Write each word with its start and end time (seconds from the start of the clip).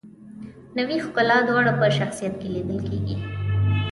نوې 0.77 0.97
ښکلا 1.05 1.37
دواړه 1.49 1.71
په 1.79 1.85
شخصیت 1.97 2.33
کې 2.39 2.47
لیدل 2.55 2.79
کیږي. 2.87 3.15